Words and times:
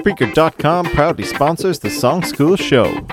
Spreaker.com 0.00 0.86
proudly 0.86 1.24
sponsors 1.24 1.78
the 1.78 1.90
Song 1.90 2.22
School 2.24 2.56
Show. 2.56 3.06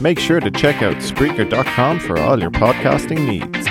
Make 0.00 0.18
sure 0.18 0.40
to 0.40 0.50
check 0.50 0.80
out 0.80 0.96
Spreaker.com 0.96 2.00
for 2.00 2.18
all 2.18 2.40
your 2.40 2.50
podcasting 2.50 3.26
needs. 3.26 3.61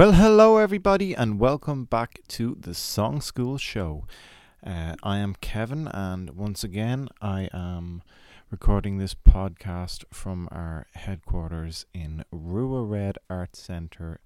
Well, 0.00 0.12
hello 0.12 0.56
everybody, 0.56 1.12
and 1.12 1.38
welcome 1.38 1.84
back 1.84 2.20
to 2.28 2.56
the 2.58 2.72
Song 2.72 3.20
School 3.20 3.58
Show. 3.58 4.06
Uh, 4.66 4.94
I 5.02 5.18
am 5.18 5.36
Kevin, 5.42 5.88
and 5.88 6.30
once 6.30 6.64
again, 6.64 7.10
I 7.20 7.50
am 7.52 8.02
recording 8.50 8.96
this 8.96 9.14
podcast 9.14 10.04
from 10.10 10.48
our 10.50 10.86
headquarters 10.94 11.84
in 11.92 12.24
Rua 12.32 12.82
Red 12.82 13.18
Art 13.28 13.54
Centre, 13.54 14.20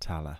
Tallaght. 0.00 0.38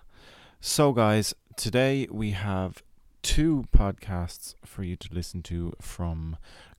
So, 0.60 0.90
guys, 0.90 1.36
today 1.54 2.08
we 2.10 2.32
have 2.32 2.82
two 3.22 3.66
podcasts 3.72 4.56
for 4.64 4.82
you 4.82 4.96
to 4.96 5.14
listen 5.14 5.40
to 5.44 5.72
from 5.80 6.36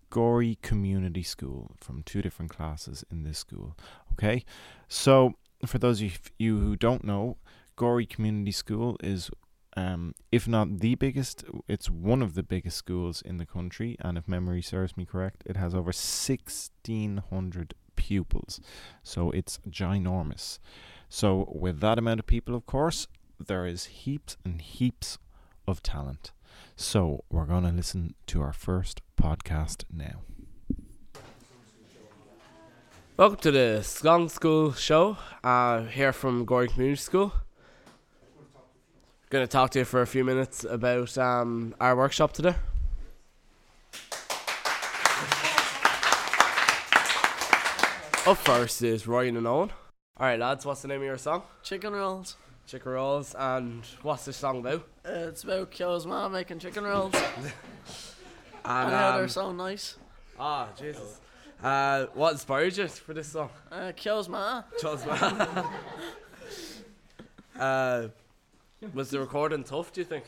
Gorey 0.09 0.57
Community 0.61 1.23
School, 1.23 1.71
from 1.77 2.03
two 2.03 2.21
different 2.21 2.51
classes 2.51 3.05
in 3.09 3.23
this 3.23 3.39
school. 3.39 3.77
Okay, 4.11 4.43
so 4.89 5.35
for 5.65 5.77
those 5.77 6.01
of 6.01 6.19
you 6.37 6.59
who 6.59 6.75
don't 6.75 7.05
know, 7.05 7.37
Gorey 7.81 8.05
Community 8.05 8.51
School 8.51 8.95
is, 9.01 9.31
um, 9.75 10.13
if 10.31 10.47
not 10.47 10.81
the 10.81 10.93
biggest, 10.93 11.43
it's 11.67 11.89
one 11.89 12.21
of 12.21 12.35
the 12.35 12.43
biggest 12.43 12.77
schools 12.77 13.23
in 13.23 13.37
the 13.37 13.45
country. 13.47 13.97
And 14.01 14.19
if 14.19 14.27
memory 14.27 14.61
serves 14.61 14.95
me 14.95 15.03
correct, 15.03 15.41
it 15.47 15.57
has 15.57 15.73
over 15.73 15.87
1,600 15.87 17.73
pupils. 17.95 18.61
So 19.01 19.31
it's 19.31 19.59
ginormous. 19.67 20.59
So, 21.09 21.51
with 21.51 21.79
that 21.79 21.97
amount 21.97 22.19
of 22.19 22.27
people, 22.27 22.53
of 22.53 22.67
course, 22.67 23.07
there 23.43 23.65
is 23.65 23.85
heaps 23.85 24.37
and 24.45 24.61
heaps 24.61 25.17
of 25.67 25.81
talent. 25.81 26.33
So, 26.75 27.23
we're 27.31 27.47
going 27.47 27.63
to 27.63 27.71
listen 27.71 28.13
to 28.27 28.43
our 28.43 28.53
first 28.53 29.01
podcast 29.19 29.85
now. 29.91 30.21
Welcome 33.17 33.39
to 33.39 33.49
the 33.49 33.81
Song 33.81 34.29
School 34.29 34.71
show. 34.73 35.17
Uh, 35.43 35.85
here 35.85 36.13
from 36.13 36.45
Gorey 36.45 36.67
Community 36.67 37.01
School. 37.01 37.33
Going 39.31 39.47
to 39.47 39.47
talk 39.47 39.71
to 39.71 39.79
you 39.79 39.85
for 39.85 40.01
a 40.01 40.07
few 40.07 40.23
minutes 40.25 40.65
about 40.65 41.17
um, 41.17 41.73
our 41.79 41.95
workshop 41.95 42.33
today. 42.33 42.53
Up 48.27 48.37
first 48.37 48.83
is 48.83 49.07
Ryan 49.07 49.37
and 49.37 49.47
Owen. 49.47 49.71
All 50.17 50.27
right, 50.27 50.37
lads, 50.37 50.65
what's 50.65 50.81
the 50.81 50.89
name 50.89 50.99
of 50.99 51.05
your 51.05 51.17
song? 51.17 51.43
Chicken 51.63 51.93
rolls. 51.93 52.35
Chicken 52.67 52.91
rolls. 52.91 53.33
And 53.39 53.85
what's 54.01 54.25
the 54.25 54.33
song 54.33 54.59
about? 54.59 54.85
Uh, 55.05 55.29
it's 55.29 55.45
about 55.45 55.71
Kyo's 55.71 56.05
mom 56.05 56.33
making 56.33 56.59
chicken 56.59 56.83
rolls 56.83 57.13
And, 57.15 57.45
and 58.65 58.91
how 58.93 59.17
they're 59.17 59.29
so 59.29 59.53
nice. 59.53 59.95
ah, 60.37 60.67
Jesus. 60.77 61.21
Uh, 61.63 62.07
what 62.15 62.33
inspired 62.33 62.75
you 62.75 62.89
for 62.89 63.13
this 63.13 63.29
song? 63.29 63.49
Uh, 63.71 63.93
Kyo's 63.95 64.27
ma. 64.27 64.63
Just 64.81 65.07
uh, 67.57 68.07
was 68.93 69.09
the 69.09 69.19
recording 69.19 69.63
tough? 69.63 69.93
Do 69.93 70.01
you 70.01 70.05
think? 70.05 70.25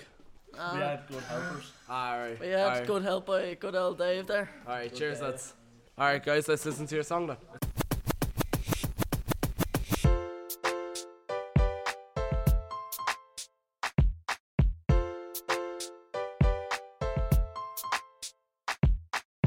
Uh, 0.58 0.72
We 0.76 0.80
had 0.82 1.08
good 1.08 1.24
helpers. 1.24 1.72
Alright. 1.90 2.40
we 2.40 2.48
had 2.48 2.86
good 2.88 3.02
help 3.04 3.26
by 3.26 3.56
good 3.56 3.76
old 3.76 3.98
Dave 3.98 4.28
there. 4.28 4.50
Alright, 4.68 4.94
cheers, 4.94 5.22
lads. 5.22 5.54
Alright, 5.98 6.24
guys, 6.24 6.48
let's 6.48 6.66
listen 6.66 6.86
to 6.88 6.96
your 6.96 7.04
song 7.04 7.28
then. 7.28 7.38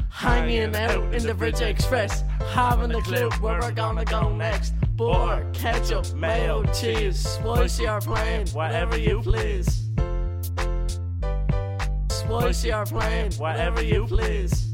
Hanging 0.09 0.75
out 0.75 1.13
in 1.13 1.23
the 1.23 1.33
Bridge 1.33 1.61
Express, 1.61 2.23
having 2.53 2.93
a 2.93 3.01
clue 3.01 3.29
where 3.39 3.59
we're 3.59 3.71
gonna 3.71 4.05
go 4.05 4.33
next. 4.35 4.73
Butter, 4.97 5.45
ketchup, 5.53 6.11
mayo, 6.15 6.63
cheese, 6.73 7.19
spicy 7.19 7.87
or 7.87 8.01
plain, 8.01 8.47
whatever 8.47 8.97
you 8.97 9.21
please. 9.21 9.83
Spicy 12.09 12.73
or 12.73 12.83
plain, 12.83 13.31
whatever 13.33 13.83
you 13.83 14.07
please. 14.07 14.73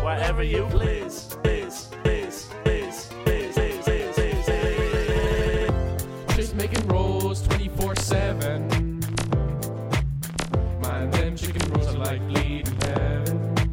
Whatever 0.00 0.42
you 0.42 0.64
please. 0.70 1.36
Please, 1.42 1.90
please, 2.02 2.48
please, 2.64 3.10
please, 3.24 3.52
please, 3.52 3.84
please, 3.84 4.14
please, 4.14 4.44
please. 4.46 6.36
Just 6.36 6.54
making 6.54 6.88
rolls 6.88 7.42
24 7.42 7.94
7. 7.96 9.00
Man, 10.80 11.10
them 11.10 11.36
chicken 11.36 11.72
rolls 11.72 11.94
are 11.94 11.98
like 11.98 12.26
bleeding 12.28 12.80
heaven. 12.80 13.68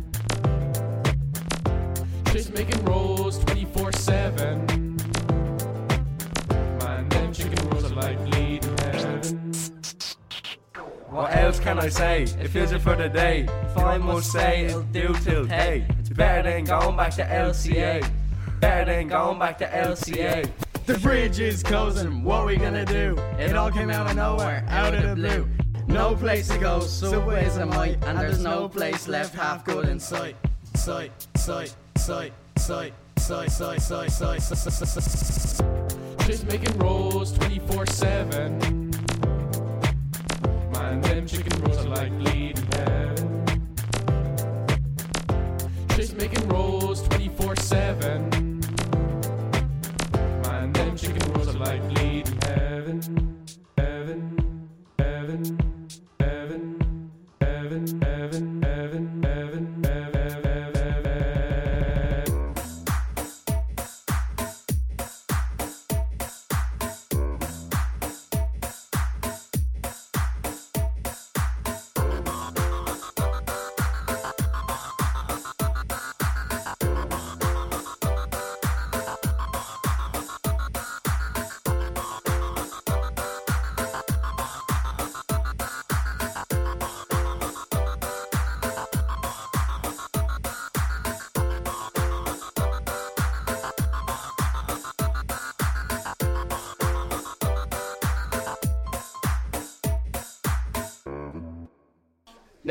Just 2.34 2.54
making 2.54 2.84
rolls 2.84 3.03
can 11.64 11.80
I 11.80 11.88
say? 11.88 12.24
It 12.24 12.50
feels 12.50 12.74
it 12.74 12.82
for 12.82 12.96
the 12.98 13.08
day. 13.08 13.48
If 13.64 13.78
I 13.78 13.98
must 13.98 14.32
say, 14.34 14.66
it'll 14.66 14.84
do 14.84 15.16
till 15.24 15.46
hey. 15.46 15.86
It's 16.00 16.10
better 16.10 16.52
than 16.52 16.66
going 16.66 16.98
back 16.98 17.14
to 17.16 17.24
LCA. 17.24 18.06
Better 18.60 18.92
than 18.92 19.08
going 19.08 19.40
back 19.40 19.58
to 19.60 19.66
LCA. 19.66 20.52
The 20.86 20.98
bridge 21.00 21.40
is 21.40 21.64
closing, 21.64 22.22
what 22.26 22.46
we 22.46 22.58
gonna 22.58 22.86
do? 22.86 23.16
It 23.40 23.56
all 23.56 23.72
came 23.72 23.90
out 23.90 24.10
of 24.10 24.18
nowhere, 24.18 24.66
out 24.68 24.94
of 24.94 25.04
the 25.04 25.16
blue. 25.16 25.48
No 25.88 26.16
place 26.16 26.50
to 26.50 26.58
go, 26.58 26.82
subways 26.82 27.56
a 27.56 27.66
might, 27.66 28.04
and 28.04 28.18
there's 28.18 28.44
no 28.44 28.68
place 28.68 29.08
left 29.08 29.34
half 29.34 29.64
good 29.64 29.88
in 29.88 30.02
sight. 30.02 30.36
Sight, 30.76 31.12
sight, 31.36 31.74
sight, 31.96 32.34
sight, 32.58 32.94
sight, 33.18 33.52
sight, 33.52 33.82
sight, 33.82 34.12
sight, 34.12 34.42
sight, 34.42 35.04
sight. 35.04 36.28
Just 36.28 36.46
making 36.46 36.78
rolls 36.78 37.32
24 37.32 37.86
7. 37.86 38.83
And 40.94 41.04
them 41.06 41.26
chicken 41.26 41.60
rolls 41.64 41.78
are 41.80 41.90
like 41.90 42.12
bleeding 42.20 42.68
heaven. 42.74 43.68
She's 45.96 46.14
making 46.14 46.48
rolls 46.50 47.02
24 47.08 47.56
7. 47.56 48.30
Man, 50.44 50.72
them 50.72 50.96
chicken 50.96 51.34
rolls 51.34 51.48
are 51.48 51.58
like 51.58 51.82
bleeding 51.90 52.40
heaven. 52.44 53.44
Heaven, 53.76 54.70
heaven, 55.00 55.58
heaven, 56.20 56.78
heaven, 57.42 58.02
heaven, 58.02 58.62
heaven, 58.62 59.24
heaven. 59.24 59.84
heaven. 59.84 59.93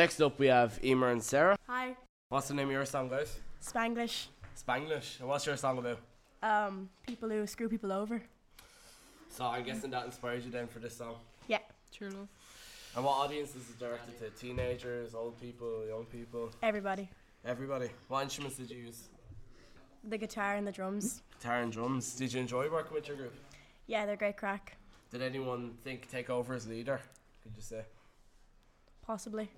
Next 0.03 0.21
up, 0.21 0.37
we 0.41 0.49
have 0.49 0.81
Emer 0.85 1.11
and 1.11 1.23
Sarah. 1.23 1.57
Hi, 1.69 1.95
What's 2.29 2.49
the 2.49 2.55
name 2.55 2.67
of 2.67 2.73
your 2.73 2.85
song, 2.85 3.09
guys? 3.09 3.39
Spanglish. 3.65 4.27
Spanglish. 4.57 5.21
And 5.21 5.29
what's 5.29 5.47
your 5.47 5.57
song 5.57 5.79
about? 5.79 6.01
Um, 6.43 6.89
people 7.07 7.29
who 7.29 7.47
screw 7.47 7.69
people 7.69 7.93
over. 7.93 8.21
So 9.29 9.45
I'm 9.45 9.63
guessing 9.63 9.93
that 9.93 10.05
inspired 10.05 10.45
you 10.45 10.51
then 10.51 10.67
for 10.67 10.81
this 10.81 10.97
song. 10.97 11.15
Yeah, 11.47 11.61
True 11.97 12.09
love. 12.09 12.27
And 12.97 13.05
what 13.05 13.13
audience 13.13 13.51
is 13.55 13.71
it 13.71 13.79
directed 13.79 14.19
to? 14.19 14.31
Teenagers, 14.31 15.15
old 15.15 15.41
people, 15.41 15.87
young 15.87 16.07
people, 16.07 16.51
everybody. 16.65 17.09
everybody. 17.45 17.89
What 18.09 18.25
instruments 18.25 18.57
did 18.57 18.73
you 18.73 18.79
use? 18.79 19.05
The 20.03 20.19
guitar 20.19 20.57
and 20.57 20.67
the 20.67 20.73
drums. 20.73 21.23
Guitar 21.39 21.61
and 21.61 21.71
drums. 21.71 22.17
Did 22.17 22.33
you 22.33 22.41
enjoy 22.41 22.69
working 22.69 22.95
with 22.95 23.07
your 23.07 23.17
group? 23.17 23.35
Yeah, 23.87 24.05
they're 24.05 24.17
great 24.17 24.37
crack. 24.37 24.79
Did 25.13 25.23
anyone 25.23 25.75
think 25.85 26.11
take 26.11 26.29
over 26.29 26.55
as 26.55 26.67
leader? 26.67 27.01
Could 27.45 27.53
you 27.55 27.63
say? 27.63 27.83
Possibly. 29.07 29.49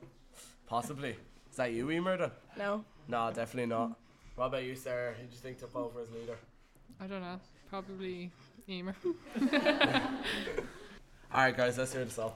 Possibly. 0.66 1.16
Is 1.50 1.56
that 1.56 1.72
you, 1.72 1.90
Emer? 1.90 2.16
then? 2.16 2.31
No. 2.58 2.84
No, 3.08 3.31
definitely 3.32 3.66
not. 3.66 3.96
What 4.34 4.46
about 4.46 4.64
you, 4.64 4.75
Sarah? 4.75 5.12
Who 5.14 5.26
do 5.26 5.32
you 5.32 5.38
think 5.38 5.58
took 5.58 5.75
over 5.76 6.00
as 6.00 6.11
leader? 6.11 6.37
I 7.00 7.06
don't 7.06 7.20
know. 7.20 7.38
Probably 7.70 8.31
Emer. 8.69 8.94
Alright, 11.32 11.56
guys, 11.56 11.78
let's 11.78 11.93
hear 11.93 12.05
the 12.05 12.11
song. 12.11 12.32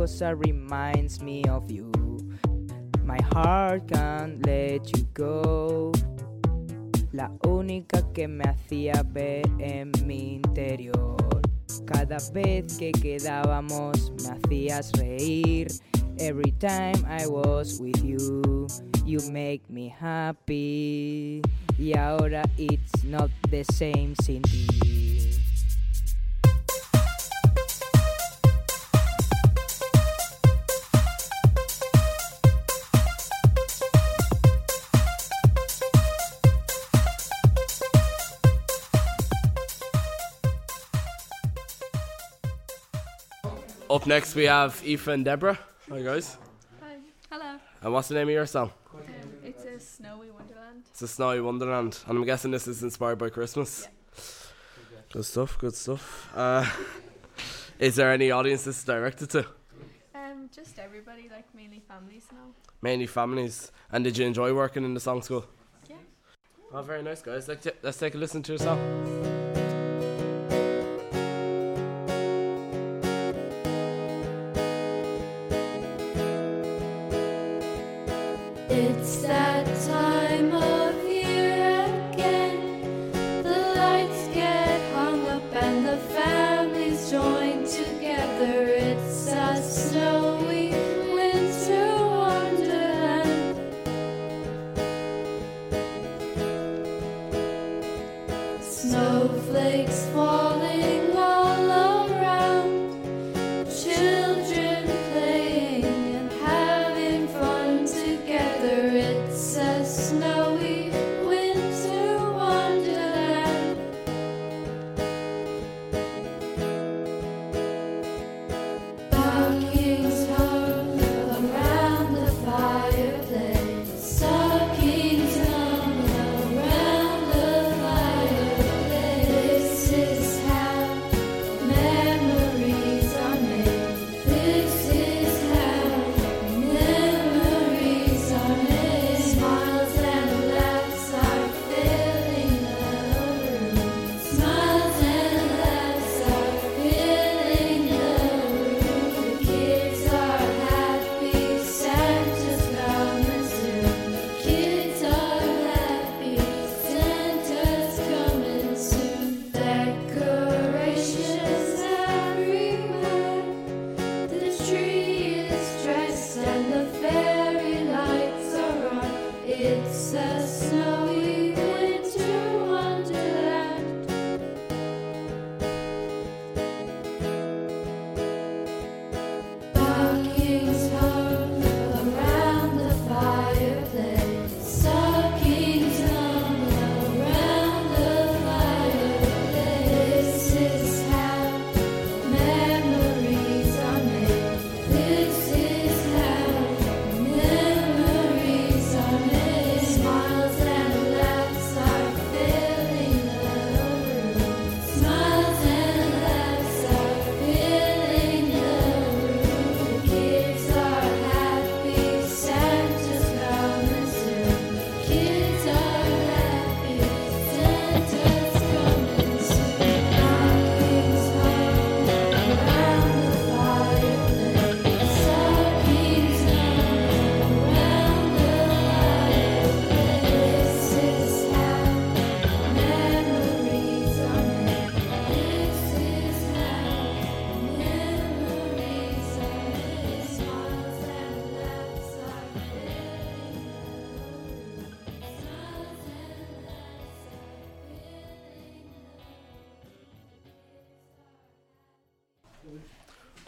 Cada 0.00 0.06
cosa 0.06 0.34
reminds 0.34 1.20
me 1.20 1.44
of 1.44 1.70
you. 1.70 1.90
My 3.04 3.18
heart 3.32 3.88
can't 3.88 4.44
let 4.46 4.88
you 4.96 5.04
go. 5.12 5.92
La 7.12 7.28
única 7.44 8.02
que 8.14 8.26
me 8.26 8.44
hacía 8.44 9.02
ver 9.12 9.44
en 9.58 9.92
mi 10.06 10.36
interior. 10.36 11.16
Cada 11.86 12.18
vez 12.32 12.78
que 12.78 12.92
quedábamos 12.92 14.12
me 14.22 14.30
hacías 14.30 14.92
reír. 14.92 15.68
Every 16.18 16.52
time 16.52 17.04
I 17.06 17.26
was 17.26 17.78
with 17.80 18.02
you, 18.02 18.68
you 19.04 19.20
make 19.30 19.68
me 19.68 19.88
happy. 19.88 21.42
Y 21.78 21.92
ahora 21.94 22.44
it's 22.56 23.04
not 23.04 23.30
the 23.50 23.64
same 23.64 24.14
sin 24.22 24.42
ti. 24.42 24.89
Up 44.00 44.06
next, 44.06 44.34
we 44.34 44.44
have 44.44 44.82
Aoife 44.82 45.08
and 45.08 45.22
Deborah. 45.26 45.58
Hi, 45.90 46.00
guys. 46.00 46.38
Hi. 46.80 46.94
Hello. 47.30 47.58
And 47.82 47.92
what's 47.92 48.08
the 48.08 48.14
name 48.14 48.28
of 48.28 48.32
your 48.32 48.46
song? 48.46 48.72
Um, 48.94 49.02
it's 49.44 49.62
a 49.66 49.78
snowy 49.78 50.30
wonderland. 50.30 50.84
It's 50.90 51.02
a 51.02 51.08
Snowy 51.08 51.42
Wonderland, 51.42 51.98
and 52.06 52.16
I'm 52.16 52.24
guessing 52.24 52.50
this 52.50 52.66
is 52.66 52.82
inspired 52.82 53.18
by 53.18 53.28
Christmas. 53.28 53.88
Good 55.12 55.26
stuff, 55.26 55.58
good 55.58 55.74
stuff. 55.74 56.30
Uh, 56.34 56.66
is 57.78 57.96
there 57.96 58.10
any 58.10 58.30
audience 58.30 58.64
this 58.64 58.78
is 58.78 58.84
directed 58.84 59.28
to? 59.30 59.46
Um, 60.14 60.48
just 60.50 60.78
everybody, 60.78 61.28
like 61.30 61.54
mainly 61.54 61.82
families 61.86 62.24
now. 62.32 62.54
Mainly 62.80 63.06
families. 63.06 63.70
And 63.92 64.02
did 64.02 64.16
you 64.16 64.24
enjoy 64.24 64.54
working 64.54 64.82
in 64.82 64.94
the 64.94 65.00
song 65.00 65.20
school? 65.20 65.44
Yeah. 65.90 65.96
Oh, 66.72 66.80
very 66.80 67.02
nice, 67.02 67.20
guys. 67.20 67.48
Let's, 67.48 67.68
let's 67.82 67.98
take 67.98 68.14
a 68.14 68.18
listen 68.18 68.42
to 68.44 68.52
your 68.52 68.60
song. 68.60 69.39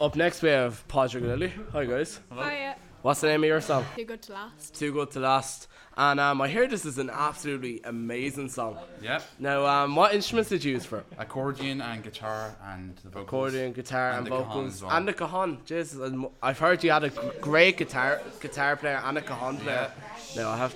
Up 0.01 0.15
next 0.15 0.41
we 0.41 0.49
have 0.49 0.85
Padraig 0.87 1.23
Lilly. 1.23 1.53
Hi 1.71 1.85
guys. 1.85 2.19
Hiya. 2.33 2.75
What's 3.01 3.21
the 3.21 3.27
name 3.27 3.43
of 3.43 3.47
your 3.47 3.61
song? 3.61 3.85
Too 3.95 4.05
good 4.05 4.21
to 4.23 4.33
last. 4.33 4.75
Too 4.75 4.91
good 4.93 5.11
to 5.11 5.19
last. 5.19 5.67
And 5.95 6.19
um, 6.19 6.41
I 6.41 6.47
hear 6.47 6.67
this 6.67 6.85
is 6.85 6.97
an 6.97 7.09
absolutely 7.09 7.81
amazing 7.83 8.49
song. 8.49 8.77
Yep. 9.01 9.23
Now, 9.39 9.65
um, 9.65 9.95
what 9.95 10.15
instruments 10.15 10.49
did 10.49 10.63
you 10.63 10.71
use 10.73 10.85
for? 10.85 10.99
it? 10.99 11.05
Accordion 11.19 11.81
and 11.81 12.01
guitar 12.01 12.55
and 12.65 12.95
the 13.03 13.09
vocals. 13.09 13.23
Accordion, 13.27 13.73
guitar, 13.73 14.09
and, 14.11 14.17
And 14.19 14.27
the 14.27 14.29
vocals, 14.31 14.73
as 14.75 14.83
well. 14.83 14.91
and 14.91 15.07
the 15.07 15.13
cajon. 15.13 15.57
Jesus, 15.65 15.99
I've 16.41 16.57
heard 16.59 16.83
you 16.83 16.91
had 16.91 17.03
a 17.03 17.09
great 17.41 17.77
guitar 17.77 18.21
guitar 18.39 18.75
player 18.77 19.01
and 19.03 19.17
a 19.17 19.21
cajon 19.21 19.57
player. 19.57 19.91
Yeah. 20.33 20.41
No, 20.41 20.49
I 20.49 20.57
have. 20.57 20.75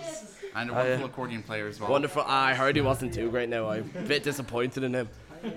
And 0.55 0.69
a 0.69 0.73
wonderful 0.73 1.03
uh, 1.05 1.07
accordion 1.07 1.43
player 1.43 1.67
as 1.67 1.79
well. 1.79 1.89
Wonderful. 1.89 2.23
I 2.27 2.53
heard 2.55 2.75
he 2.75 2.81
wasn't 2.81 3.13
too 3.13 3.29
great. 3.31 3.47
Now 3.49 3.69
I'm 3.69 3.89
a 3.97 4.01
bit 4.01 4.23
disappointed 4.23 4.83
in 4.83 4.93
him. 4.93 5.09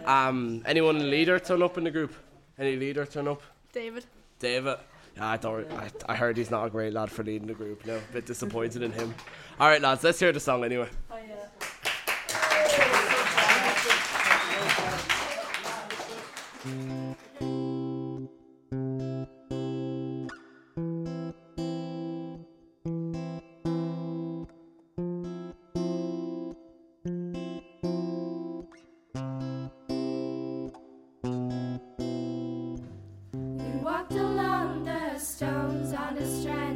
Um, 0.05 0.63
anyone 0.67 1.11
leader 1.11 1.39
turn 1.41 1.63
up 1.63 1.77
in 1.79 1.85
the 1.85 1.91
group? 1.91 2.15
Any 2.61 2.77
leader 2.77 3.07
turn 3.07 3.27
up? 3.27 3.41
David. 3.73 4.05
David. 4.39 4.77
Yeah, 5.17 5.31
I 5.31 5.39
don't. 5.39 5.73
I, 5.73 5.91
I 6.07 6.15
heard 6.15 6.37
he's 6.37 6.51
not 6.51 6.67
a 6.67 6.71
great 6.71 6.93
lad 6.93 7.11
for 7.11 7.25
leading 7.25 7.49
the 7.49 7.55
group. 7.55 7.87
No, 7.87 7.97
a 7.97 8.13
bit 8.13 8.27
disappointed 8.27 8.83
in 8.83 8.93
him. 8.93 9.15
All 9.59 9.67
right, 9.67 9.81
lads, 9.81 10.05
let's 10.05 10.21
hear 10.21 10.31
the 10.31 10.41
song 10.41 10.63
anyway. 10.63 10.89
Oh, 11.11 11.17
we 17.41 17.50
stones 36.21 36.47
on 36.47 36.70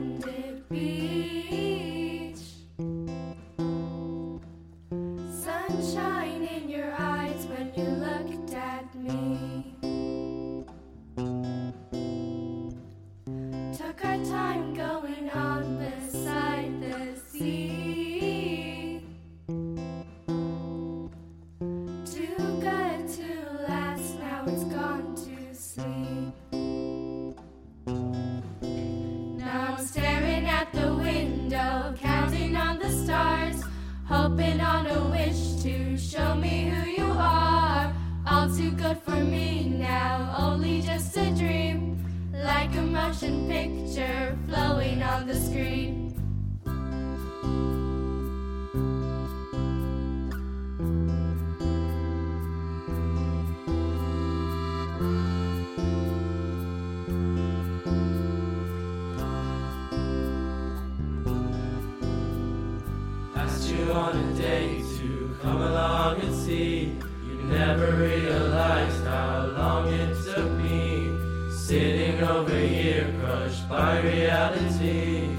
Asked 64.14 64.23
you 64.23 64.28
on 64.28 64.33
a 64.33 64.37
date 64.37 64.85
to 64.99 65.37
come 65.42 65.62
along 65.62 66.21
and 66.21 66.35
see. 66.35 66.97
You 67.26 67.35
never 67.44 67.97
realized 67.97 69.04
how 69.04 69.47
long 69.47 69.92
it 69.92 70.14
took 70.25 70.50
me. 70.52 71.18
Sitting 71.50 72.23
over 72.23 72.56
here, 72.56 73.12
crushed 73.21 73.68
by 73.68 74.00
reality. 74.00 75.30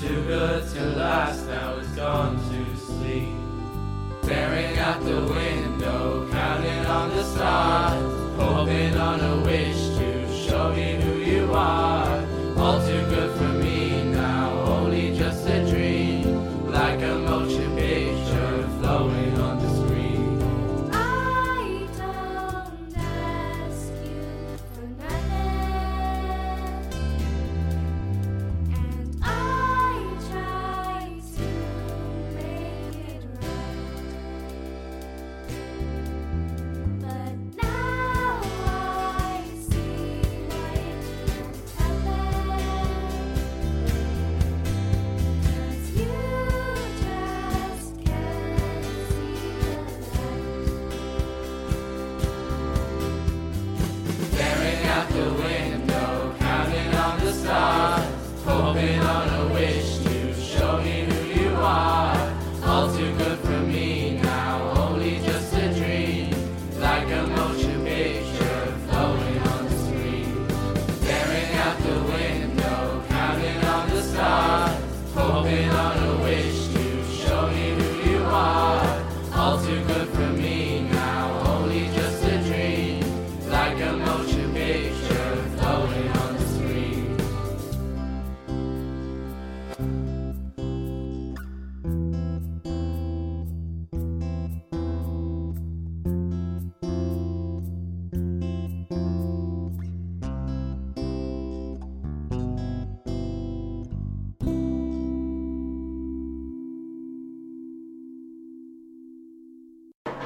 Too 0.00 0.24
good 0.26 0.66
to 0.72 0.84
last, 0.96 1.41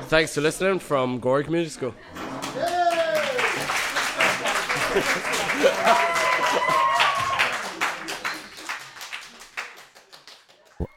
Thanks 0.09 0.37
for 0.37 0.41
listening 0.41 0.79
from 0.79 1.19
Gorey 1.19 1.43
Community 1.43 1.69
School. 1.69 1.93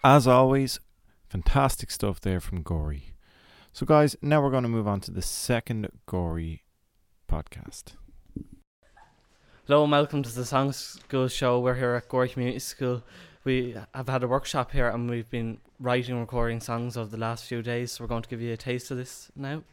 As 0.03 0.27
always, 0.27 0.79
fantastic 1.27 1.89
stuff 1.89 2.21
there 2.21 2.39
from 2.39 2.61
Gorey. 2.61 3.15
So, 3.73 3.83
guys, 3.87 4.15
now 4.21 4.43
we're 4.43 4.51
going 4.51 4.61
to 4.61 4.69
move 4.69 4.87
on 4.87 4.99
to 5.01 5.11
the 5.11 5.23
second 5.23 5.87
Gorey 6.05 6.61
podcast. 7.27 7.95
Hello 9.65 9.81
and 9.81 9.91
welcome 9.91 10.21
to 10.21 10.35
the 10.35 10.45
Song 10.45 10.71
School 10.71 11.27
Show. 11.27 11.59
We're 11.59 11.73
here 11.73 11.95
at 11.95 12.07
Gorey 12.09 12.29
Community 12.29 12.59
School. 12.59 13.03
We 13.46 13.75
have 13.93 14.10
had 14.10 14.22
a 14.24 14.27
workshop 14.27 14.72
here 14.72 14.89
and 14.89 15.10
we've 15.10 15.29
been 15.29 15.60
writing 15.79 16.12
and 16.12 16.19
recording 16.19 16.60
songs 16.60 16.98
over 16.98 17.10
the 17.10 17.17
last 17.17 17.46
few 17.46 17.62
days. 17.62 17.93
So 17.93 18.03
we're 18.03 18.10
going 18.10 18.24
to 18.24 18.29
give 18.29 18.41
you 18.41 18.51
a 18.51 18.58
taste 18.58 18.91
of 18.91 18.98
this 18.98 19.31
now. 19.34 19.63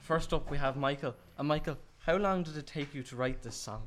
First 0.00 0.32
up, 0.32 0.50
we 0.50 0.56
have 0.56 0.76
Michael. 0.76 1.14
And 1.36 1.48
Michael, 1.48 1.76
how 1.98 2.16
long 2.16 2.42
did 2.44 2.56
it 2.56 2.66
take 2.66 2.94
you 2.94 3.02
to 3.02 3.16
write 3.16 3.42
this 3.42 3.56
song? 3.56 3.82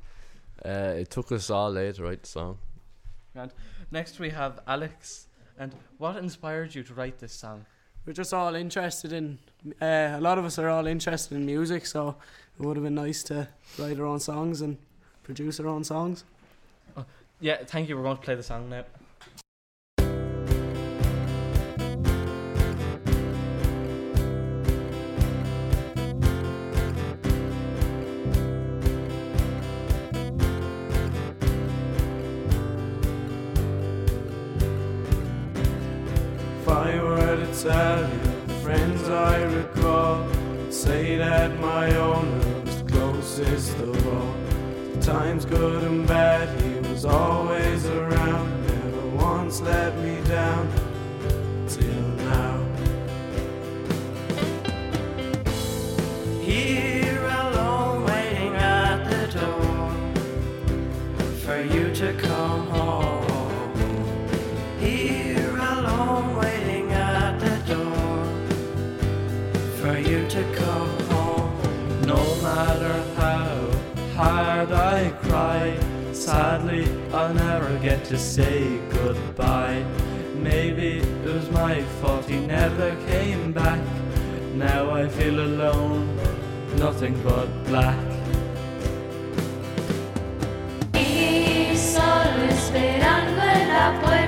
Uh, 0.64 0.94
it 0.98 1.10
took 1.10 1.32
us 1.32 1.50
all 1.50 1.74
day 1.74 1.92
to 1.92 2.04
write 2.04 2.22
the 2.22 2.28
song. 2.28 2.60
And 3.34 3.52
next, 3.92 4.20
we 4.20 4.30
have 4.30 4.60
Alex. 4.68 5.28
And 5.58 5.74
what 5.98 6.16
inspired 6.16 6.76
you 6.76 6.84
to 6.84 6.94
write 6.94 7.18
this 7.18 7.34
song? 7.34 7.66
We're 8.08 8.14
just 8.14 8.34
all 8.34 8.56
interested 8.56 9.12
in. 9.12 9.38
Uh, 9.82 10.16
a 10.16 10.22
lot 10.22 10.38
of 10.38 10.46
us 10.46 10.58
are 10.58 10.70
all 10.70 10.88
interested 10.88 11.36
in 11.36 11.46
music, 11.46 11.86
so 11.86 12.16
it 12.58 12.66
would 12.66 12.78
have 12.78 12.84
been 12.84 12.96
nice 12.96 13.22
to 13.24 13.48
write 13.78 14.00
our 14.00 14.06
own 14.06 14.22
songs 14.22 14.62
and 14.62 14.78
produce 15.24 15.60
our 15.60 15.68
own 15.68 15.84
songs. 15.84 16.24
Yeah, 17.40 17.58
thank 17.66 17.88
you. 17.88 17.98
We're 17.98 18.04
going 18.04 18.18
to 18.18 18.24
play 18.24 18.34
the 18.34 18.42
song 18.42 18.70
now. 18.70 18.84
Times 45.08 45.46
good 45.46 45.84
and 45.84 46.06
bad, 46.06 46.50
he 46.62 46.80
was 46.90 47.06
always 47.06 47.37
sadly 76.28 76.86
I'll 77.14 77.34
never 77.34 77.80
get 77.80 78.04
to 78.12 78.18
say 78.18 78.80
goodbye. 78.90 79.82
Maybe 80.36 80.98
it 80.98 81.34
was 81.34 81.50
my 81.52 81.82
fault 82.02 82.26
he 82.26 82.40
never 82.42 82.90
came 83.08 83.54
back. 83.54 83.80
Now 84.54 84.92
I 84.92 85.08
feel 85.08 85.40
alone, 85.40 86.04
nothing 86.76 87.16
but 87.24 87.48
black. 87.70 87.98
Solo 91.96 92.44
esperando 92.50 93.42
en 93.42 93.70
la 93.70 93.88
puerta 94.02 94.27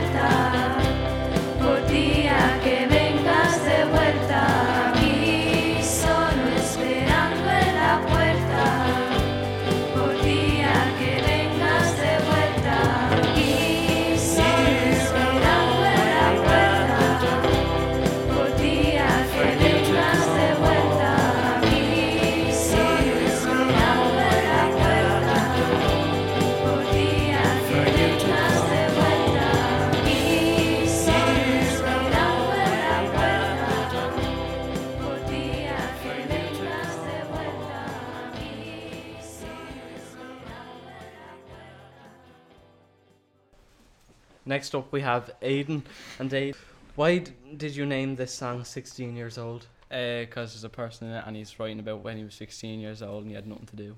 Next 44.59 44.75
up, 44.75 44.91
we 44.91 44.99
have 44.99 45.31
Aiden 45.41 45.83
and 46.19 46.29
Aiden. 46.31 46.53
Why 46.95 47.19
d- 47.19 47.31
did 47.55 47.77
you 47.77 47.85
name 47.85 48.17
this 48.17 48.33
song 48.33 48.65
16 48.65 49.15
years 49.15 49.37
old? 49.37 49.67
Because 49.87 50.51
there's 50.51 50.65
a 50.65 50.69
person 50.69 51.07
in 51.07 51.13
it 51.13 51.23
and 51.25 51.33
he's 51.37 51.57
writing 51.61 51.79
about 51.79 52.03
when 52.03 52.17
he 52.17 52.25
was 52.25 52.33
16 52.33 52.81
years 52.81 53.01
old 53.01 53.21
and 53.21 53.31
he 53.31 53.35
had 53.35 53.47
nothing 53.47 53.67
to 53.67 53.77
do. 53.77 53.95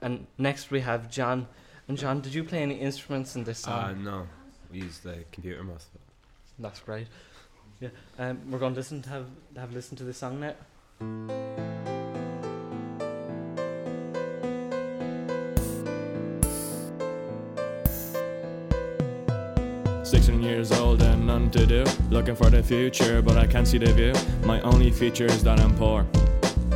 And 0.00 0.28
next, 0.38 0.70
we 0.70 0.78
have 0.82 1.10
John. 1.10 1.48
And 1.88 1.98
John, 1.98 2.20
did 2.20 2.34
you 2.34 2.44
play 2.44 2.62
any 2.62 2.76
instruments 2.76 3.34
in 3.34 3.42
this 3.42 3.58
song? 3.58 3.82
Uh, 3.82 3.92
no, 3.94 4.28
we 4.70 4.78
use 4.78 4.98
the 4.98 5.24
computer 5.32 5.64
most 5.64 5.88
of 5.88 5.96
it. 5.96 6.00
That's 6.60 6.78
great. 6.78 7.08
Yeah, 7.80 7.88
um, 8.20 8.48
we're 8.48 8.60
going 8.60 8.74
to 8.74 8.78
listen 8.78 9.02
to 9.02 9.08
have 9.10 9.26
have 9.56 9.72
listened 9.72 9.98
to 9.98 10.04
this 10.04 10.18
song 10.18 10.38
now. 10.38 12.15
16 20.06 20.40
years 20.40 20.70
old 20.70 21.02
and 21.02 21.26
none 21.26 21.50
to 21.50 21.66
do. 21.66 21.84
Looking 22.10 22.36
for 22.36 22.48
the 22.48 22.62
future, 22.62 23.20
but 23.20 23.36
I 23.36 23.44
can't 23.44 23.66
see 23.66 23.78
the 23.78 23.92
view. 23.92 24.14
My 24.46 24.60
only 24.60 24.92
feature 24.92 25.26
is 25.26 25.42
that 25.42 25.58
I'm 25.58 25.74
poor. 25.76 26.06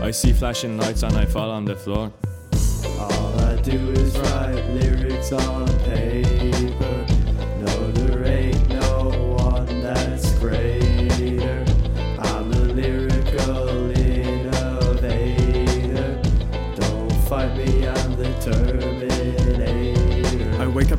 I 0.02 0.10
see 0.10 0.32
flashing 0.32 0.76
lights 0.76 1.04
and 1.04 1.16
I 1.16 1.26
fall 1.26 1.48
on 1.48 1.64
the 1.64 1.76
floor. 1.76 2.10
All 2.98 3.40
I 3.40 3.54
do 3.62 3.78
is 3.92 4.18
write 4.18 4.66
lyrics 4.70 5.30
on 5.30 5.68
paper. 5.84 6.10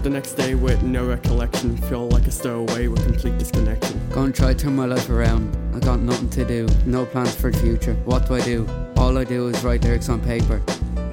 Up 0.01 0.05
the 0.05 0.09
next 0.09 0.33
day 0.33 0.55
with 0.55 0.81
no 0.81 1.05
recollection, 1.05 1.77
feel 1.77 2.09
like 2.09 2.25
a 2.25 2.31
stowaway 2.31 2.87
with 2.87 3.03
complete 3.03 3.37
disconnection. 3.37 4.01
Gonna 4.09 4.31
try 4.31 4.51
turn 4.51 4.75
my 4.75 4.85
life 4.85 5.11
around. 5.11 5.55
I 5.75 5.79
got 5.79 5.99
nothing 5.99 6.29
to 6.31 6.43
do, 6.43 6.67
no 6.87 7.05
plans 7.05 7.35
for 7.35 7.51
the 7.51 7.59
future. 7.59 7.93
What 8.05 8.25
do 8.27 8.33
I 8.33 8.41
do? 8.41 8.67
All 8.97 9.15
I 9.17 9.23
do 9.23 9.49
is 9.49 9.63
write 9.63 9.83
lyrics 9.83 10.09
on 10.09 10.19
paper. 10.21 10.59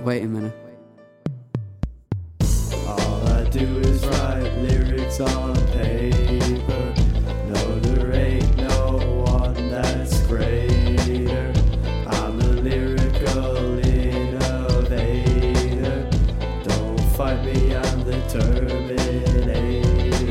Wait 0.03 0.23
a 0.23 0.27
minute. 0.27 0.55
All 2.87 3.29
I 3.29 3.45
do 3.51 3.67
is 3.81 4.07
write 4.07 4.55
lyrics 4.57 5.21
on 5.21 5.55
paper. 5.67 5.78
Terminator. 18.29 18.99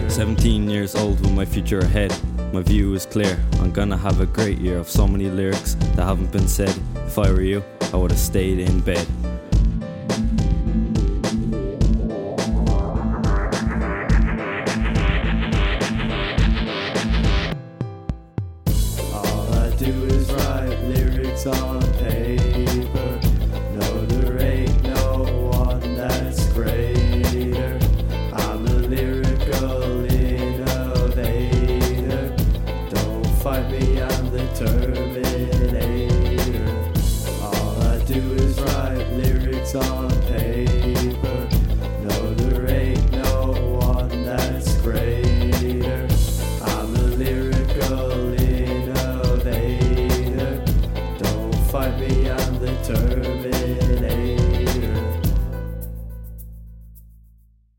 17 0.09 0.69
years 0.69 0.93
old 0.95 1.19
with 1.21 1.31
my 1.31 1.45
future 1.45 1.79
ahead. 1.79 2.13
My 2.53 2.61
view 2.61 2.93
is 2.93 3.05
clear. 3.05 3.39
I'm 3.59 3.71
gonna 3.71 3.97
have 3.97 4.21
a 4.21 4.25
great 4.27 4.59
year 4.59 4.77
of 4.77 4.87
so 4.87 5.07
many 5.07 5.29
lyrics 5.29 5.73
that 5.95 6.03
haven't 6.05 6.31
been 6.31 6.47
said. 6.47 6.73
If 7.07 7.17
I 7.17 7.31
were 7.31 7.41
you, 7.41 7.63
I 7.93 7.97
would 7.97 8.11
have 8.11 8.19
stayed 8.19 8.59
in 8.59 8.81
bed. 8.81 9.05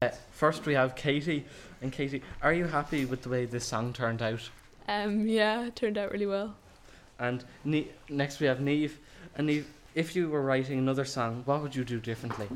Uh, 0.00 0.10
first, 0.30 0.64
we 0.66 0.74
have 0.74 0.94
Katie. 0.94 1.44
And 1.82 1.92
Katie, 1.92 2.22
are 2.42 2.52
you 2.52 2.66
happy 2.66 3.04
with 3.04 3.22
the 3.22 3.28
way 3.28 3.44
this 3.44 3.64
song 3.64 3.92
turned 3.92 4.22
out? 4.22 4.48
Um, 4.88 5.26
yeah, 5.26 5.66
it 5.66 5.76
turned 5.76 5.98
out 5.98 6.12
really 6.12 6.26
well. 6.26 6.54
And 7.18 7.44
ne- 7.64 7.88
next, 8.08 8.40
we 8.40 8.46
have 8.46 8.60
Neve. 8.60 8.98
And 9.36 9.46
Neve, 9.46 9.66
if 9.94 10.14
you 10.16 10.28
were 10.28 10.42
writing 10.42 10.78
another 10.78 11.04
song, 11.04 11.42
what 11.44 11.62
would 11.62 11.74
you 11.74 11.84
do 11.84 11.98
differently? 12.00 12.46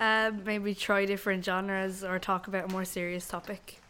Uh, 0.00 0.32
maybe 0.44 0.74
try 0.74 1.04
different 1.04 1.44
genres 1.44 2.02
or 2.02 2.18
talk 2.18 2.48
about 2.48 2.70
a 2.70 2.72
more 2.72 2.84
serious 2.84 3.26
topic. 3.28 3.80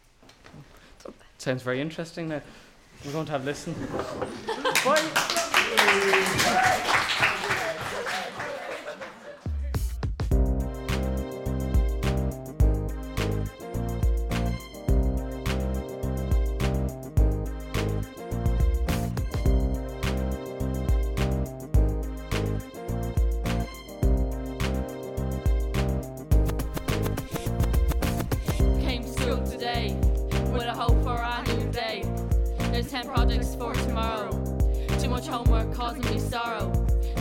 Sounds 1.37 1.63
very 1.63 1.79
interesting 1.79 2.29
now. 2.29 2.41
We're 3.05 3.13
going 3.13 3.25
to 3.27 3.31
have 3.31 3.43
a 3.43 3.45
listen. 3.45 3.73
homework 35.29 35.71
causing 35.73 36.01
me 36.05 36.17
sorrow. 36.17 36.71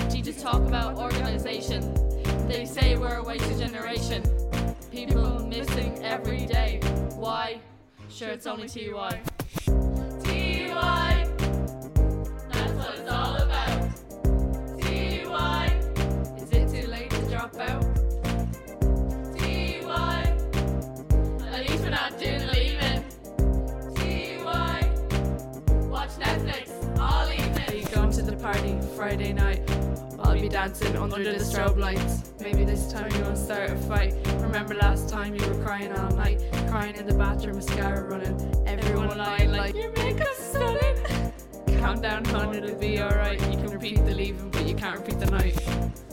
Teachers 0.08 0.42
talk 0.42 0.62
about 0.66 0.96
organization. 0.96 1.94
They 2.48 2.64
say 2.64 2.96
we're 2.96 3.16
a 3.16 3.22
wasted 3.22 3.58
generation. 3.58 4.22
People 4.90 5.44
missing 5.46 6.02
every 6.02 6.46
day. 6.46 6.80
Why? 7.16 7.60
Sure, 8.08 8.30
it's 8.30 8.46
only 8.46 8.68
TY. 8.68 9.20
TY. 10.24 11.07
Party 28.52 28.78
Friday 28.96 29.34
night? 29.34 29.60
I'll 30.20 30.40
be 30.40 30.48
dancing 30.48 30.96
under 30.96 31.22
the 31.22 31.44
strobe 31.44 31.76
lights. 31.76 32.32
Maybe 32.40 32.64
this 32.64 32.90
time 32.90 33.12
you 33.12 33.20
won't 33.20 33.36
start 33.36 33.68
a 33.68 33.76
fight. 33.76 34.14
Remember 34.40 34.72
last 34.72 35.06
time 35.06 35.34
you 35.34 35.46
were 35.46 35.62
crying 35.62 35.92
all 35.92 36.10
night, 36.12 36.42
crying 36.66 36.96
in 36.96 37.06
the 37.06 37.12
bathroom, 37.12 37.56
mascara 37.56 38.04
running. 38.04 38.38
Everyone 38.66 39.18
lying 39.18 39.52
like 39.52 39.74
your 39.74 39.92
makeup's 39.92 40.38
stunning. 40.38 41.32
Countdown, 41.78 42.24
hon, 42.24 42.54
it'll 42.54 42.74
be 42.76 43.02
alright. 43.02 43.38
You 43.50 43.58
can 43.58 43.68
repeat 43.68 43.96
the 44.06 44.14
leaving, 44.14 44.48
but 44.48 44.66
you 44.66 44.74
can't 44.74 44.98
repeat 44.98 45.20
the 45.20 45.30
night. 45.30 46.07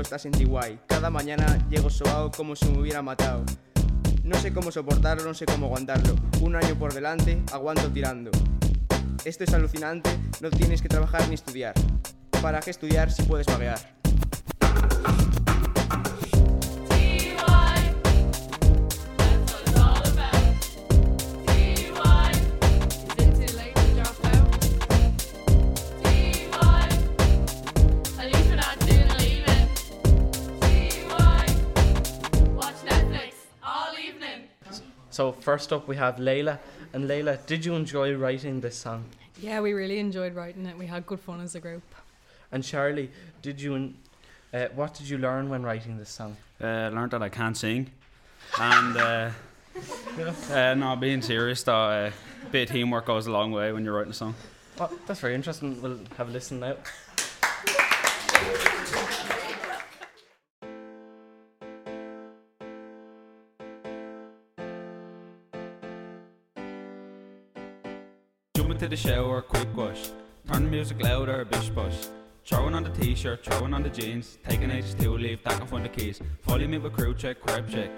Estás 0.00 0.26
en 0.26 0.32
TY. 0.32 0.80
Cada 0.86 1.10
mañana 1.10 1.66
llego 1.68 1.90
sobao 1.90 2.30
como 2.30 2.56
si 2.56 2.66
me 2.66 2.78
hubiera 2.80 3.02
matado. 3.02 3.44
No 4.22 4.38
sé 4.38 4.52
cómo 4.52 4.70
soportarlo, 4.70 5.24
no 5.24 5.34
sé 5.34 5.46
cómo 5.46 5.66
aguantarlo. 5.66 6.14
Un 6.40 6.56
año 6.56 6.78
por 6.78 6.92
delante, 6.92 7.42
aguanto 7.52 7.90
tirando. 7.90 8.30
Esto 9.24 9.44
es 9.44 9.54
alucinante, 9.54 10.10
no 10.40 10.50
tienes 10.50 10.82
que 10.82 10.88
trabajar 10.88 11.28
ni 11.28 11.34
estudiar. 11.34 11.74
¿Para 12.42 12.60
qué 12.60 12.70
estudiar 12.70 13.10
si 13.10 13.22
puedes 13.22 13.46
vaguear? 13.46 13.97
So 35.18 35.32
first 35.32 35.72
up 35.72 35.88
we 35.88 35.96
have 35.96 36.18
Layla. 36.18 36.60
And 36.92 37.10
Layla, 37.10 37.44
did 37.44 37.64
you 37.64 37.74
enjoy 37.74 38.14
writing 38.14 38.60
this 38.60 38.76
song? 38.76 39.04
Yeah, 39.40 39.60
we 39.60 39.72
really 39.72 39.98
enjoyed 39.98 40.32
writing 40.32 40.64
it. 40.64 40.78
We 40.78 40.86
had 40.86 41.06
good 41.06 41.18
fun 41.18 41.40
as 41.40 41.56
a 41.56 41.60
group. 41.60 41.82
And 42.52 42.62
Charlie, 42.62 43.10
did 43.42 43.60
you 43.60 43.74
en- 43.74 43.96
uh, 44.54 44.66
what 44.76 44.94
did 44.94 45.08
you 45.08 45.18
learn 45.18 45.48
when 45.48 45.64
writing 45.64 45.98
this 45.98 46.08
song? 46.08 46.36
Uh, 46.62 46.90
learned 46.94 47.10
that 47.10 47.22
I 47.24 47.30
can't 47.30 47.56
sing. 47.56 47.90
And 48.60 48.96
uh, 48.96 49.30
uh, 50.52 50.74
no, 50.74 50.94
being 50.94 51.20
serious, 51.20 51.64
though, 51.64 51.74
uh, 51.74 52.10
bit 52.52 52.70
of 52.70 52.76
teamwork 52.76 53.06
goes 53.06 53.26
a 53.26 53.32
long 53.32 53.50
way 53.50 53.72
when 53.72 53.84
you're 53.84 53.96
writing 53.96 54.12
a 54.12 54.14
song. 54.14 54.36
Well, 54.78 54.92
that's 55.04 55.18
very 55.18 55.34
interesting. 55.34 55.82
We'll 55.82 55.98
have 56.16 56.28
a 56.28 56.30
listen 56.30 56.60
now. 56.60 56.76
The 68.90 68.96
shower, 68.96 69.42
quick 69.42 69.68
wash. 69.76 70.10
Turn 70.46 70.64
the 70.64 70.70
music 70.70 71.02
louder, 71.02 71.44
bish 71.44 71.68
bosh. 71.70 72.06
Throwing 72.44 72.74
on 72.74 72.84
the 72.84 72.90
t-shirt, 72.90 73.44
throwing 73.44 73.74
on 73.74 73.82
the 73.82 73.90
jeans. 73.90 74.38
Taking 74.48 74.70
H2, 74.70 75.20
leave, 75.20 75.44
back 75.44 75.60
and 75.60 75.68
find 75.68 75.84
the 75.84 75.90
keys. 75.90 76.20
Follow 76.40 76.66
me 76.66 76.78
with 76.78 76.94
crew 76.94 77.14
check, 77.14 77.40
crab 77.40 77.68
check. 77.68 77.90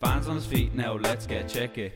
Fans 0.00 0.28
on 0.28 0.36
his 0.36 0.46
feet 0.46 0.74
now, 0.74 0.94
let's 0.94 1.26
get 1.26 1.46
checky. 1.46 1.92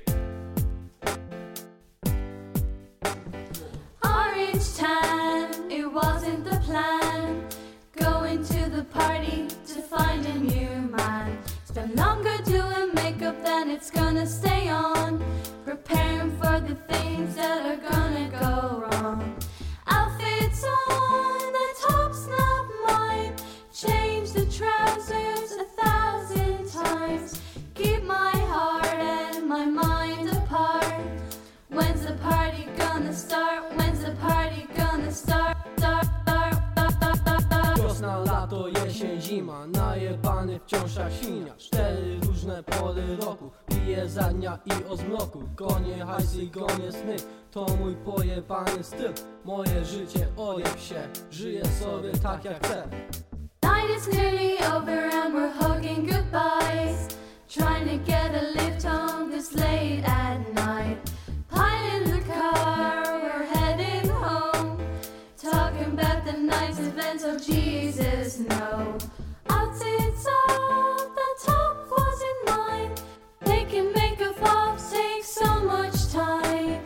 Wiosna, 38.00 38.18
lato, 38.18 38.68
jesień, 38.68 39.20
zima. 39.20 39.66
Najebany 39.66 40.60
wciąż 40.60 40.96
jak 40.96 41.12
świnia. 41.12 41.54
Cztery 41.56 42.20
różne 42.26 42.62
pory 42.62 43.16
roku. 43.16 43.50
Piję 43.66 44.08
za 44.08 44.22
dnia 44.22 44.58
i 44.64 44.84
o 44.84 44.96
zmroku. 44.96 45.42
Gonię 45.56 46.04
hajs 46.06 46.36
i 46.36 46.48
gonię 46.50 46.92
sny. 46.92 47.16
To 47.50 47.66
mój 47.80 47.94
pojebany 47.94 48.84
styl. 48.84 49.12
Moje 49.44 49.84
życie 49.84 50.26
ojeb 50.36 50.78
się. 50.78 51.08
Żyję 51.30 51.64
sobie 51.64 52.12
tak 52.22 52.44
jak 52.44 52.66
chcę. 52.66 52.88
Night 53.62 53.98
is 53.98 54.14
nearly 54.14 54.58
over 54.76 55.10
and 55.14 55.34
we're 55.34 55.52
hugging 55.52 56.10
goodbyes. 56.10 57.18
Trying 57.48 57.90
to 57.90 58.12
get 58.12 58.34
a 58.34 58.62
lift 58.62 58.86
home 58.86 59.30
this 59.30 59.54
late 59.54 60.04
at 60.06 60.38
night. 60.54 60.59
hands 67.10 67.24
of 67.24 67.44
Jesus, 67.44 68.38
no. 68.38 68.96
Out 69.48 69.72
inside, 69.72 71.08
the 71.18 71.30
top 71.44 71.76
wasn't 71.90 72.40
mine. 72.46 72.94
They 73.40 73.64
can 73.64 73.92
make 73.94 74.20
a 74.20 74.32
pop 74.34 74.78
take 74.92 75.24
so 75.24 75.60
much 75.64 76.12
time. 76.12 76.84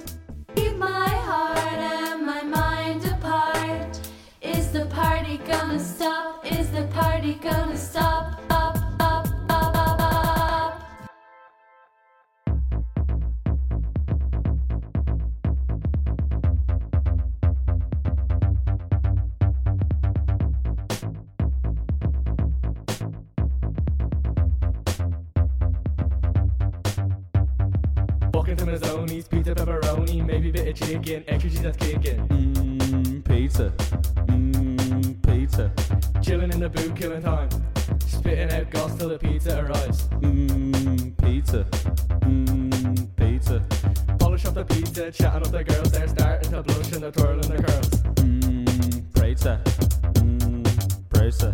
Keep 0.57 0.77
my 0.79 1.09
heart 1.29 1.59
and 1.59 2.25
my 2.25 2.43
mind 2.43 3.05
apart. 3.05 4.01
Is 4.41 4.73
the 4.73 4.87
party 4.87 5.37
gonna 5.47 5.79
stop? 5.79 6.51
Is 6.51 6.71
the 6.71 6.85
party 6.85 7.35
gonna 7.35 7.77
stop? 7.77 8.44
Mazzoni's, 29.05 29.29
pizza 29.29 29.55
pepperoni, 29.55 30.25
maybe 30.25 30.51
bit 30.51 30.69
of 30.69 30.75
chicken, 30.75 31.25
extra 31.29 31.51
cheese 31.51 31.63
that's 31.63 31.77
kicking. 31.77 32.27
Mmm, 32.29 33.25
pizza. 33.25 33.73
Mmm, 34.27 35.23
pizza. 35.23 35.71
Chilling 36.23 36.53
in 36.53 36.61
the 36.61 36.69
booth, 36.69 36.95
killing 36.97 37.23
time. 37.23 37.49
Spitting 38.07 38.51
out 38.53 38.71
goss 38.71 38.97
till 38.97 39.11
the 39.11 39.19
pizza 39.19 39.61
arrives. 39.61 40.09
Mmm, 40.21 41.17
pizza. 41.23 41.67
Mmm, 42.21 43.09
pizza. 43.17 43.63
Polish 44.19 44.47
off 44.47 44.55
the 44.55 44.65
pizza, 44.65 45.11
chatting 45.13 45.43
up 45.43 45.53
the 45.53 45.65
girls, 45.65 45.91
they're 45.91 46.09
starting 46.09 46.51
to 46.53 46.63
blush 46.63 46.93
and 46.93 47.03
they're 47.03 47.13
twirling 47.13 47.49
their 47.49 47.63
curls. 47.63 47.89
Mmm, 47.89 49.23
pizza. 49.23 49.61
Mmm, 50.15 50.65
pizza. 51.13 51.53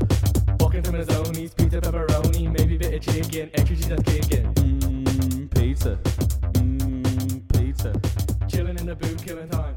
Walking 0.61 0.83
to 0.83 0.93
Mazzoni's, 0.93 1.55
pizza 1.55 1.81
pepperoni, 1.81 2.53
maybe 2.57 2.77
bit 2.77 2.95
of 2.95 3.01
chicken, 3.01 3.51
extra 3.55 3.77
cheese 3.77 3.89
that's 3.89 4.03
kicking. 4.05 4.55
Mmm, 4.55 5.55
pizza. 5.55 5.99
Mmm, 7.81 8.03
pizza. 8.03 8.47
Chilling 8.49 8.79
in 8.79 8.87
the 8.87 8.95
booth, 8.95 9.25
killing 9.27 9.49
time. 9.49 9.75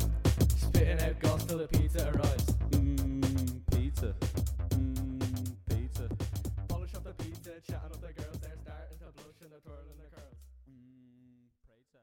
Spitting 0.56 1.00
out 1.02 1.20
goss 1.20 1.46
till 1.46 1.58
the 1.60 1.68
pizza 1.68 2.12
arrives. 2.13 2.46
Mmm, 2.72 3.62
pizza. 3.72 4.13
Mmm, 4.70 5.56
pizza. 5.70 6.10
Polish 6.68 6.96
off 6.96 7.04
the 7.04 7.13
pizza, 7.24 7.52
chatting 7.66 7.92
up 7.92 8.02
the 8.02 8.13
girls, 8.22 8.38
they're 8.42 8.58
starting 8.62 8.98
to 9.00 9.06
blush 9.16 9.42
and 9.42 9.52
they're 9.52 9.60
twirling 9.60 9.98
their 9.98 10.10
curls. 10.10 10.36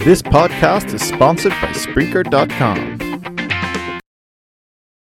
This 0.06 0.22
podcast 0.22 0.94
is 0.94 1.02
sponsored 1.02 1.50
by 1.60 1.72
Spreaker.com. 1.72 2.95